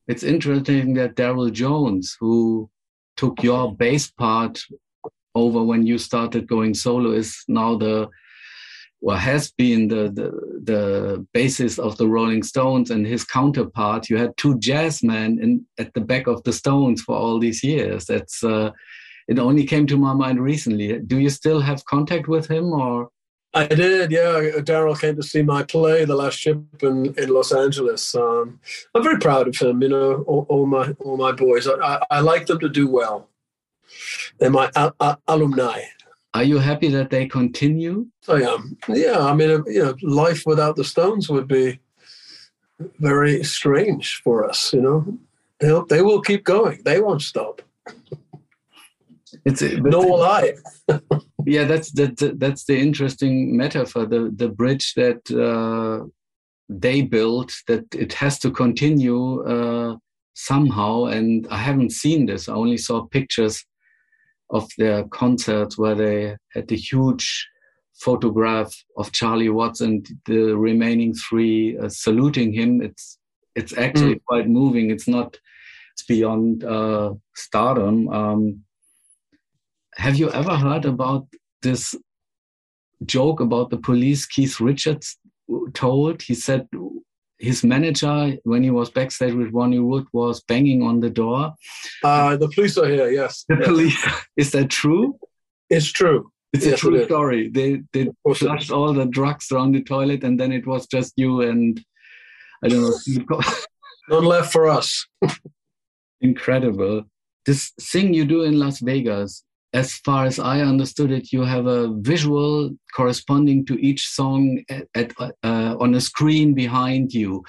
It's 0.08 0.24
interesting 0.24 0.96
that 0.96 1.16
Darryl 1.16 1.52
Jones, 1.52 2.18
who 2.20 2.70
took 3.16 3.44
your 3.44 3.74
bass 3.74 4.10
part 4.10 4.64
over 5.36 5.64
when 5.64 5.86
you 5.86 5.98
started 5.98 6.48
going 6.48 6.74
solo, 6.74 7.12
is 7.12 7.44
now 7.48 7.78
the 7.78 8.10
well 9.02 9.18
has 9.18 9.52
been 9.52 9.90
the, 9.90 10.10
the 10.10 10.32
the 10.64 11.28
basis 11.34 11.78
of 11.78 11.98
the 11.98 12.08
Rolling 12.08 12.42
Stones 12.42 12.90
and 12.90 13.06
his 13.06 13.26
counterpart. 13.26 14.10
You 14.10 14.18
had 14.18 14.36
two 14.38 14.58
jazz 14.60 15.04
men 15.04 15.40
in 15.42 15.66
at 15.78 15.94
the 15.94 16.02
back 16.02 16.28
of 16.28 16.44
the 16.44 16.54
Stones 16.54 17.02
for 17.02 17.16
all 17.16 17.38
these 17.38 17.64
years. 17.64 18.06
That's 18.06 18.44
uh, 18.44 18.72
it 19.28 19.40
only 19.40 19.66
came 19.66 19.88
to 19.88 19.98
my 19.98 20.14
mind 20.14 20.42
recently. 20.42 21.00
Do 21.00 21.20
you 21.20 21.30
still 21.30 21.62
have 21.62 21.86
contact 21.86 22.28
with 22.28 22.48
him 22.48 22.72
or? 22.72 23.10
I 23.56 23.68
did, 23.68 24.12
yeah. 24.12 24.40
Darryl 24.62 25.00
came 25.00 25.16
to 25.16 25.22
see 25.22 25.44
my 25.44 25.62
play, 25.62 26.06
The 26.06 26.16
Last 26.16 26.40
Ship, 26.40 26.58
in, 26.82 27.14
in 27.20 27.30
Los 27.30 27.52
Angeles. 27.52 28.16
Um, 28.16 28.60
I'm 28.96 29.04
very 29.04 29.20
proud 29.20 29.48
of 29.48 29.56
him. 29.56 29.84
You 29.84 29.90
know, 29.90 30.24
all, 30.26 30.48
all 30.50 30.66
my 30.66 30.96
all 31.02 31.18
my 31.18 31.32
boys. 31.34 31.68
I, 31.68 31.74
I, 31.74 32.02
I, 32.10 32.20
like 32.22 32.48
them 32.48 32.60
to 32.60 32.70
do 32.70 32.88
well. 32.88 33.30
They're 34.40 34.50
my 34.50 34.70
a, 34.76 34.92
a, 35.00 35.18
alumni. 35.28 35.82
Are 36.34 36.44
you 36.44 36.58
happy 36.58 36.90
that 36.90 37.10
they 37.10 37.28
continue? 37.28 38.08
I 38.28 38.42
am. 38.42 38.78
Yeah, 38.90 39.20
I 39.20 39.34
mean, 39.36 39.64
you 39.68 39.84
know, 39.84 39.96
life 40.02 40.44
without 40.46 40.76
the 40.76 40.84
Stones 40.84 41.30
would 41.30 41.48
be 41.48 41.80
very 43.00 43.44
strange 43.44 44.22
for 44.24 44.50
us. 44.50 44.74
You 44.74 44.82
know, 44.82 45.18
they'll 45.60 45.86
they 45.86 46.02
will 46.02 46.22
keep 46.22 46.44
going. 46.44 46.82
They 46.84 47.00
won't 47.00 47.22
stop. 47.22 47.62
It's 49.46 49.62
no 49.62 50.00
lie. 50.00 50.54
yeah, 51.46 51.66
that's 51.66 51.92
that, 51.92 52.36
that's 52.40 52.66
the 52.66 52.80
interesting 52.80 53.56
metaphor. 53.56 54.06
The 54.06 54.32
the 54.36 54.50
bridge 54.50 54.94
that 54.96 55.22
uh, 55.32 56.08
they 56.70 57.02
built 57.02 57.54
that 57.68 57.94
it 57.94 58.14
has 58.14 58.40
to 58.40 58.52
continue 58.52 59.44
uh, 59.44 59.98
somehow. 60.34 61.06
And 61.06 61.48
I 61.50 61.58
haven't 61.58 61.92
seen 61.92 62.26
this. 62.26 62.50
I 62.50 62.54
only 62.54 62.78
saw 62.78 63.06
pictures 63.06 63.66
of 64.54 64.70
their 64.78 65.04
concerts 65.06 65.78
where 65.78 65.96
they 65.96 66.38
had 66.54 66.68
the 66.68 66.78
huge 66.78 67.48
photograph 67.96 68.74
of 68.98 69.12
Charlie 69.12 69.50
Watts 69.50 69.82
and 69.82 70.08
the 70.26 70.56
remaining 70.56 71.14
three 71.14 71.78
uh, 71.78 71.90
saluting 71.90 72.54
him. 72.54 72.82
It's 72.82 73.18
it's 73.56 73.78
actually 73.78 74.16
mm. 74.16 74.24
quite 74.28 74.48
moving. 74.48 74.90
It's 74.90 75.08
not. 75.08 75.38
It's 75.94 76.06
beyond 76.06 76.64
uh, 76.64 77.14
stardom. 77.36 78.10
Um, 78.10 78.64
have 79.96 80.16
you 80.16 80.32
ever 80.32 80.56
heard 80.56 80.86
about 80.86 81.28
this 81.62 81.96
joke 83.06 83.40
about 83.40 83.70
the 83.70 83.78
police 83.78 84.26
Keith 84.26 84.60
Richards 84.60 85.18
told? 85.74 86.24
He 86.24 86.34
said 86.34 86.68
his 87.44 87.62
manager, 87.64 88.38
when 88.44 88.64
he 88.64 88.72
was 88.72 88.90
backstage 88.90 89.34
with 89.34 89.52
Ronnie 89.52 89.80
Wood, 89.80 90.06
was 90.14 90.42
banging 90.44 90.82
on 90.82 91.02
the 91.02 91.10
door. 91.10 91.54
Uh, 92.02 92.38
the 92.38 92.48
police 92.48 92.78
are 92.78 92.88
here, 92.88 93.10
yes. 93.10 93.44
The 93.50 93.58
yes. 93.58 93.68
police. 93.68 94.08
Is 94.38 94.52
that 94.52 94.70
true? 94.70 95.20
It's 95.70 95.92
true. 95.92 96.32
It's 96.54 96.66
yes, 96.66 96.76
a 96.76 96.78
true 96.78 96.96
it 96.96 97.06
story. 97.06 97.50
They 97.50 97.82
they 97.92 98.08
flushed 98.36 98.72
all 98.72 98.94
the 98.94 99.06
drugs 99.06 99.52
around 99.52 99.74
the 99.74 99.84
toilet, 99.84 100.24
and 100.24 100.40
then 100.40 100.52
it 100.54 100.66
was 100.66 100.88
just 100.88 101.14
you 101.18 101.42
and 101.42 101.84
I 102.64 102.70
don't 102.70 102.82
know. 102.82 103.42
None 104.10 104.26
left 104.26 104.54
for 104.54 104.70
us. 104.70 105.06
Incredible. 106.22 107.04
This 107.46 107.72
thing 107.92 108.14
you 108.14 108.24
do 108.24 108.44
in 108.44 108.58
Las 108.58 108.80
Vegas, 108.80 109.44
as 109.74 109.94
far 110.06 110.26
as 110.26 110.40
I 110.40 110.62
understood 110.62 111.12
it, 111.12 111.34
you 111.34 111.42
have 111.42 111.66
a 111.66 111.94
visual 112.02 112.70
corresponding 112.96 113.66
to 113.66 113.76
each 113.84 114.08
song 114.08 114.64
at, 114.70 114.88
at 114.96 115.14
uh, 115.20 115.76
on 115.80 115.96
a 115.96 116.02
screen 116.02 116.54
behind 116.54 117.14
you. 117.14 117.44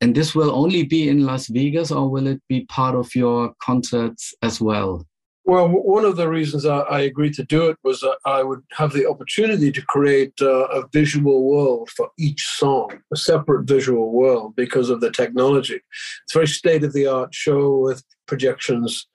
and 0.00 0.14
this 0.14 0.34
will 0.34 0.50
only 0.50 0.82
be 0.82 1.08
in 1.08 1.26
Las 1.26 1.48
Vegas, 1.48 1.90
or 1.90 2.10
will 2.10 2.26
it 2.26 2.40
be 2.48 2.64
part 2.66 2.94
of 2.94 3.14
your 3.14 3.52
concerts 3.62 4.34
as 4.42 4.60
well? 4.60 5.06
Well, 5.44 5.68
one 5.68 6.04
of 6.04 6.16
the 6.16 6.28
reasons 6.28 6.64
I, 6.64 6.78
I 6.78 7.00
agreed 7.00 7.34
to 7.34 7.44
do 7.44 7.68
it 7.70 7.76
was 7.82 8.00
that 8.00 8.18
I 8.24 8.42
would 8.42 8.62
have 8.72 8.92
the 8.92 9.08
opportunity 9.08 9.72
to 9.72 9.82
create 9.82 10.34
uh, 10.40 10.66
a 10.68 10.86
visual 10.92 11.44
world 11.44 11.90
for 11.90 12.10
each 12.18 12.46
song, 12.46 13.00
a 13.12 13.16
separate 13.16 13.66
visual 13.66 14.12
world 14.12 14.54
because 14.54 14.90
of 14.90 15.00
the 15.00 15.10
technology. 15.10 15.80
It's 16.24 16.34
a 16.34 16.38
very 16.38 16.46
state 16.46 16.84
of 16.84 16.92
the 16.92 17.06
art 17.06 17.34
show 17.34 17.78
with 17.78 18.02
projections 18.26 19.06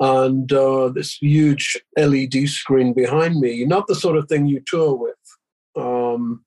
and 0.00 0.52
uh, 0.52 0.88
this 0.88 1.16
huge 1.20 1.80
LED 1.96 2.48
screen 2.48 2.92
behind 2.92 3.40
me. 3.40 3.64
Not 3.64 3.86
the 3.86 3.94
sort 3.94 4.16
of 4.16 4.28
thing 4.28 4.46
you 4.46 4.62
tour 4.66 4.94
with. 4.94 5.14
Um, 5.76 6.44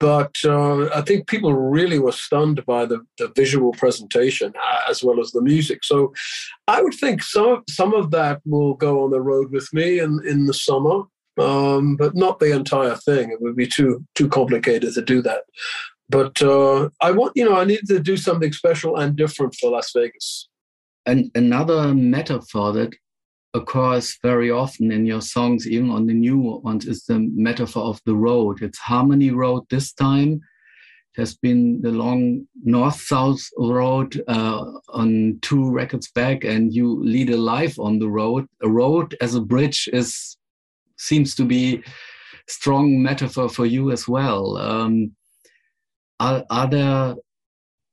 but 0.00 0.36
uh, 0.44 0.88
I 0.94 1.02
think 1.02 1.26
people 1.26 1.52
really 1.54 1.98
were 1.98 2.12
stunned 2.12 2.64
by 2.66 2.86
the, 2.86 3.00
the 3.18 3.32
visual 3.34 3.72
presentation 3.72 4.52
as 4.88 5.02
well 5.02 5.20
as 5.20 5.32
the 5.32 5.42
music. 5.42 5.82
So 5.82 6.12
I 6.68 6.82
would 6.82 6.94
think 6.94 7.22
some 7.22 7.64
some 7.68 7.94
of 7.94 8.12
that 8.12 8.40
will 8.44 8.74
go 8.74 9.02
on 9.04 9.10
the 9.10 9.20
road 9.20 9.50
with 9.50 9.68
me 9.72 9.98
in, 9.98 10.20
in 10.26 10.46
the 10.46 10.54
summer, 10.54 11.02
um, 11.40 11.96
but 11.96 12.14
not 12.14 12.38
the 12.38 12.54
entire 12.54 12.94
thing. 12.94 13.32
It 13.32 13.40
would 13.40 13.56
be 13.56 13.66
too 13.66 14.04
too 14.14 14.28
complicated 14.28 14.94
to 14.94 15.02
do 15.02 15.20
that. 15.22 15.42
But 16.08 16.40
uh, 16.42 16.90
I 17.00 17.10
want 17.10 17.32
you 17.34 17.44
know 17.44 17.56
I 17.56 17.64
need 17.64 17.86
to 17.88 17.98
do 17.98 18.16
something 18.16 18.52
special 18.52 18.96
and 18.96 19.16
different 19.16 19.56
for 19.56 19.70
Las 19.70 19.90
Vegas. 19.92 20.47
And 21.08 21.30
another 21.34 21.94
metaphor 21.94 22.74
that 22.74 22.94
occurs 23.54 24.18
very 24.22 24.50
often 24.50 24.92
in 24.92 25.06
your 25.06 25.22
songs, 25.22 25.66
even 25.66 25.88
on 25.88 26.06
the 26.06 26.12
new 26.12 26.38
ones, 26.62 26.84
is 26.84 27.04
the 27.04 27.18
metaphor 27.34 27.84
of 27.84 27.98
the 28.04 28.14
road. 28.14 28.60
It's 28.60 28.76
Harmony 28.76 29.30
Road 29.30 29.62
this 29.70 29.94
time. 29.94 30.34
It 31.14 31.20
has 31.20 31.34
been 31.34 31.80
the 31.80 31.92
long 31.92 32.46
north 32.62 33.00
south 33.00 33.40
road 33.56 34.22
uh, 34.28 34.66
on 34.90 35.38
two 35.40 35.70
records 35.70 36.10
back, 36.10 36.44
and 36.44 36.74
you 36.74 37.02
lead 37.02 37.30
a 37.30 37.38
life 37.38 37.78
on 37.78 37.98
the 37.98 38.10
road. 38.10 38.46
A 38.62 38.68
road 38.68 39.16
as 39.22 39.34
a 39.34 39.40
bridge 39.40 39.88
is 39.94 40.36
seems 40.98 41.34
to 41.36 41.44
be 41.46 41.82
strong 42.48 43.02
metaphor 43.02 43.48
for 43.48 43.64
you 43.64 43.92
as 43.92 44.06
well. 44.06 44.58
Um, 44.58 45.12
are, 46.20 46.44
are 46.50 46.68
there 46.68 47.14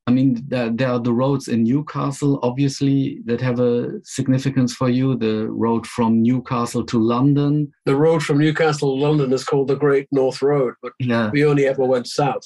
I 0.07 0.11
mean, 0.11 0.43
there, 0.47 0.69
there, 0.69 0.89
are 0.89 0.99
the 0.99 1.13
roads 1.13 1.47
in 1.47 1.63
Newcastle, 1.63 2.39
obviously, 2.43 3.21
that 3.25 3.41
have 3.41 3.59
a 3.59 3.99
significance 4.03 4.73
for 4.73 4.87
you. 4.87 5.15
The 5.15 5.49
road 5.49 5.87
from 5.87 6.21
Newcastle 6.21 6.85
to 6.85 6.99
London. 6.99 7.71
The 7.85 7.95
road 7.95 8.21
from 8.21 8.37
Newcastle 8.37 8.95
to 8.95 9.01
London 9.01 9.33
is 9.33 9.43
called 9.43 9.67
the 9.67 9.75
Great 9.75 10.07
North 10.11 10.43
Road, 10.43 10.75
but 10.83 10.93
yeah. 10.99 11.31
we 11.31 11.43
only 11.43 11.65
ever 11.65 11.83
went 11.83 12.07
south. 12.07 12.45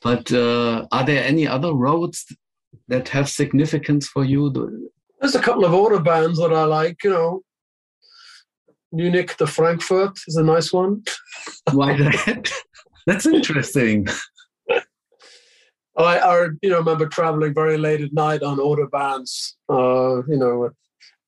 But 0.00 0.32
uh, 0.32 0.86
are 0.92 1.04
there 1.04 1.24
any 1.24 1.46
other 1.46 1.72
roads 1.72 2.24
that 2.86 3.08
have 3.08 3.28
significance 3.28 4.06
for 4.06 4.24
you? 4.24 4.88
There's 5.20 5.34
a 5.34 5.42
couple 5.42 5.64
of 5.64 5.72
autobahns 5.72 6.36
that 6.36 6.52
I 6.52 6.64
like, 6.64 7.02
you 7.02 7.10
know. 7.10 7.42
Munich 8.92 9.36
to 9.38 9.46
Frankfurt 9.46 10.18
is 10.28 10.36
a 10.36 10.42
nice 10.42 10.72
one. 10.72 11.02
Why 11.72 11.96
that? 11.96 12.52
That's 13.06 13.26
interesting. 13.26 14.06
I, 15.96 16.18
I 16.18 16.46
you 16.62 16.70
know 16.70 16.78
remember 16.78 17.06
traveling 17.06 17.54
very 17.54 17.76
late 17.76 18.00
at 18.00 18.12
night 18.12 18.42
on 18.42 18.58
autobahns. 18.58 19.54
Uh, 19.68 20.22
you 20.26 20.36
know, 20.36 20.70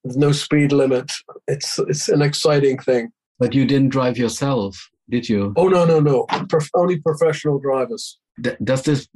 with 0.05 0.15
no 0.15 0.31
speed 0.31 0.71
limit. 0.71 1.11
It's 1.47 1.79
it's 1.79 2.07
an 2.09 2.21
exciting 2.21 2.77
thing. 2.79 3.11
But 3.39 3.53
you 3.53 3.65
didn't 3.65 3.89
drive 3.89 4.17
yourself, 4.17 4.89
did 5.09 5.27
you? 5.27 5.53
Oh 5.57 5.67
no 5.67 5.85
no 5.85 5.99
no! 5.99 6.25
Pro- 6.49 6.59
only 6.75 6.99
professional 6.99 7.59
drivers. 7.59 8.17
D- 8.39 8.51
does 8.63 8.83
this 8.83 9.07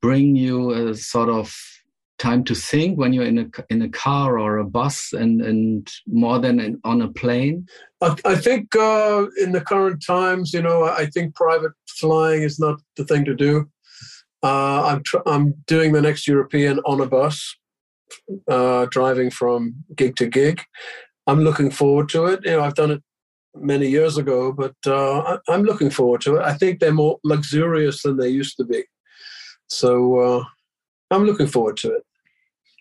bring 0.00 0.36
you 0.36 0.70
a 0.72 0.94
sort 0.94 1.28
of 1.28 1.54
time 2.18 2.42
to 2.42 2.54
think 2.54 2.98
when 2.98 3.12
you're 3.12 3.24
in 3.24 3.38
a 3.38 3.46
in 3.70 3.80
a 3.82 3.88
car 3.88 4.38
or 4.38 4.58
a 4.58 4.64
bus 4.64 5.12
and 5.12 5.40
and 5.40 5.88
more 6.06 6.38
than 6.38 6.60
in, 6.60 6.80
on 6.84 7.00
a 7.00 7.08
plane? 7.08 7.66
I, 8.02 8.16
I 8.24 8.34
think 8.34 8.74
uh, 8.76 9.26
in 9.40 9.52
the 9.52 9.60
current 9.60 10.02
times, 10.04 10.52
you 10.52 10.62
know, 10.62 10.84
I 10.84 11.06
think 11.06 11.34
private 11.34 11.72
flying 11.88 12.42
is 12.42 12.58
not 12.58 12.80
the 12.96 13.04
thing 13.04 13.24
to 13.24 13.34
do. 13.34 13.68
Uh, 14.42 14.82
I'm 14.84 15.02
tr- 15.02 15.26
I'm 15.26 15.54
doing 15.66 15.92
the 15.92 16.02
next 16.02 16.28
European 16.28 16.78
on 16.80 17.00
a 17.00 17.06
bus, 17.06 17.56
uh, 18.48 18.86
driving 18.90 19.30
from 19.30 19.74
gig 19.96 20.16
to 20.16 20.26
gig. 20.26 20.62
I'm 21.26 21.42
looking 21.42 21.70
forward 21.70 22.08
to 22.10 22.26
it. 22.26 22.40
You 22.44 22.52
know, 22.52 22.62
I've 22.62 22.74
done 22.74 22.92
it 22.92 23.02
many 23.54 23.88
years 23.88 24.16
ago, 24.16 24.52
but 24.52 24.74
uh, 24.86 25.38
I, 25.48 25.54
am 25.54 25.62
looking 25.62 25.90
forward 25.90 26.20
to 26.22 26.36
it. 26.36 26.42
I 26.42 26.54
think 26.54 26.80
they're 26.80 26.92
more 26.92 27.18
luxurious 27.24 28.02
than 28.02 28.16
they 28.16 28.28
used 28.28 28.56
to 28.58 28.64
be. 28.64 28.84
So 29.68 30.18
uh, 30.18 30.44
I'm 31.10 31.24
looking 31.24 31.46
forward 31.46 31.76
to 31.78 31.94
it. 31.94 32.02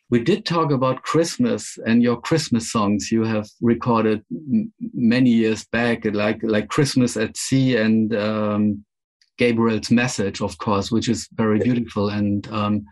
We 0.09 0.23
did 0.23 0.45
talk 0.45 0.71
about 0.71 1.03
Christmas 1.03 1.77
and 1.85 2.01
your 2.01 2.21
Christmas 2.21 2.71
songs 2.71 3.11
you 3.11 3.23
have 3.23 3.49
recorded 3.61 4.23
m- 4.31 4.71
many 4.93 5.31
years 5.31 5.65
back, 5.65 6.05
like 6.05 6.39
like 6.43 6.69
Christmas 6.69 7.17
at 7.17 7.35
Sea 7.35 7.75
and 7.75 8.15
um, 8.15 8.85
Gabriel's 9.37 9.91
message, 9.91 10.41
of 10.41 10.57
course, 10.57 10.91
which 10.91 11.09
is 11.09 11.27
very 11.33 11.59
beautiful. 11.59 12.09
And 12.09 12.47
um, 12.51 12.85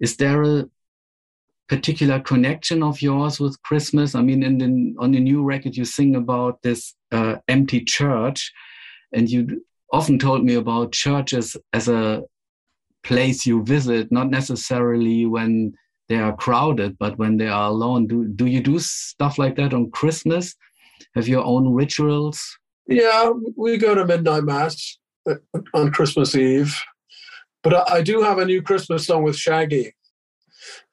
is 0.00 0.16
there 0.16 0.42
a 0.42 0.64
particular 1.68 2.20
connection 2.20 2.82
of 2.82 3.02
yours 3.02 3.40
with 3.40 3.60
Christmas? 3.62 4.14
I 4.14 4.22
mean, 4.22 4.42
in 4.42 4.58
the, 4.58 4.94
on 4.98 5.12
the 5.12 5.20
new 5.20 5.42
record, 5.42 5.76
you 5.76 5.84
sing 5.84 6.16
about 6.16 6.62
this 6.62 6.94
uh, 7.12 7.36
empty 7.48 7.84
church, 7.84 8.52
and 9.12 9.30
you 9.30 9.64
often 9.92 10.18
told 10.18 10.44
me 10.44 10.54
about 10.54 10.92
churches 10.92 11.56
as 11.72 11.88
a 11.88 12.22
place 13.04 13.46
you 13.46 13.62
visit, 13.62 14.10
not 14.10 14.30
necessarily 14.30 15.26
when 15.26 15.72
they 16.08 16.16
are 16.16 16.36
crowded, 16.36 16.96
but 16.98 17.18
when 17.18 17.36
they 17.36 17.48
are 17.48 17.68
alone. 17.68 18.06
Do 18.06 18.26
do 18.28 18.46
you 18.46 18.60
do 18.60 18.78
stuff 18.78 19.38
like 19.38 19.56
that 19.56 19.74
on 19.74 19.90
Christmas? 19.90 20.54
Have 21.14 21.28
your 21.28 21.44
own 21.44 21.72
rituals? 21.72 22.40
Yeah, 22.88 23.32
we 23.56 23.76
go 23.76 23.94
to 23.94 24.04
midnight 24.04 24.44
mass 24.44 24.98
on 25.74 25.90
Christmas 25.92 26.34
Eve. 26.34 26.74
But 27.62 27.74
I, 27.74 27.96
I, 27.96 28.02
do 28.02 28.22
have 28.22 28.38
a 28.38 28.44
new 28.44 28.62
Christmas 28.62 29.06
song 29.06 29.22
with 29.22 29.36
Shaggy. 29.36 29.94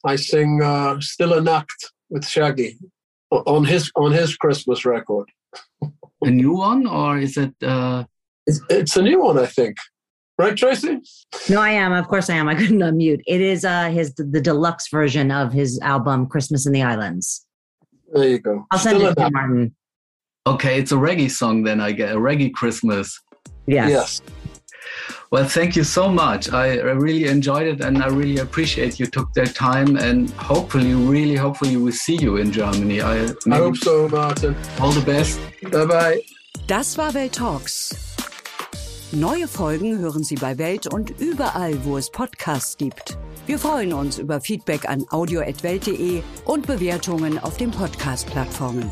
I 0.05 0.15
sing 0.15 0.61
uh, 0.61 0.95
"Stille 0.99 1.41
Nacht" 1.41 1.91
with 2.09 2.25
Shaggy 2.25 2.77
on 3.31 3.65
his 3.65 3.91
on 3.95 4.11
his 4.11 4.35
Christmas 4.35 4.85
record. 4.85 5.29
a 6.21 6.29
new 6.29 6.53
one, 6.53 6.87
or 6.87 7.17
is 7.17 7.37
it? 7.37 7.53
Uh... 7.61 8.05
It's, 8.45 8.59
it's, 8.69 8.97
a 8.97 9.01
new 9.01 9.21
one, 9.21 9.39
I 9.39 9.45
think. 9.45 9.77
Right, 10.37 10.57
Tracy? 10.57 10.99
No, 11.49 11.61
I 11.61 11.69
am. 11.69 11.93
Of 11.93 12.07
course, 12.07 12.29
I 12.29 12.35
am. 12.35 12.49
I 12.49 12.55
couldn't 12.55 12.79
unmute. 12.79 13.21
It 13.25 13.39
is 13.39 13.63
uh, 13.63 13.89
his 13.89 14.13
the 14.15 14.41
deluxe 14.41 14.89
version 14.89 15.31
of 15.31 15.53
his 15.53 15.79
album 15.79 16.27
"Christmas 16.27 16.65
in 16.65 16.73
the 16.73 16.81
Islands." 16.81 17.45
There 18.11 18.27
you 18.27 18.39
go. 18.39 18.65
I'll 18.71 18.79
send 18.79 18.97
Still 18.97 19.11
it 19.11 19.15
to 19.15 19.31
Martin. 19.31 19.75
Okay, 20.45 20.77
it's 20.79 20.91
a 20.91 20.95
reggae 20.95 21.31
song 21.31 21.63
then. 21.63 21.79
I 21.79 21.93
get 21.93 22.13
a 22.13 22.17
reggae 22.17 22.51
Christmas. 22.51 23.19
Yes. 23.65 23.89
Yes. 23.89 24.21
Well, 25.31 25.45
thank 25.45 25.75
you 25.75 25.83
so 25.83 26.09
much. 26.09 26.51
I 26.53 26.75
really 26.79 27.25
enjoyed 27.25 27.65
it 27.65 27.81
and 27.81 28.03
I 28.03 28.07
really 28.07 28.37
appreciate 28.37 28.99
you 28.99 29.07
took 29.07 29.33
that 29.33 29.55
time 29.55 29.97
and 29.97 30.29
hopefully, 30.31 30.93
really, 30.93 31.35
hopefully, 31.35 31.75
we 31.75 31.91
see 31.91 32.17
you 32.17 32.37
in 32.37 32.51
Germany. 32.51 33.01
I, 33.01 33.29
I 33.49 33.57
hope 33.57 33.77
so, 33.77 34.07
Martin. 34.09 34.55
All 34.79 34.91
the 34.91 35.01
best. 35.01 35.39
Bye 35.71 35.85
bye. 35.85 36.21
Das 36.67 36.97
war 36.97 37.13
Welt 37.15 37.33
Talks. 37.33 37.95
Neue 39.11 39.47
Folgen 39.47 39.99
hören 39.99 40.23
Sie 40.23 40.35
bei 40.35 40.57
Welt 40.57 40.91
und 40.91 41.19
überall, 41.19 41.83
wo 41.83 41.97
es 41.97 42.09
Podcasts 42.09 42.77
gibt. 42.77 43.17
Wir 43.45 43.59
freuen 43.59 43.93
uns 43.93 44.17
über 44.17 44.39
Feedback 44.39 44.87
an 44.87 45.05
audio.welt.de 45.11 46.21
und 46.45 46.65
Bewertungen 46.65 47.37
auf 47.39 47.57
den 47.57 47.71
Podcast-Plattformen. 47.71 48.91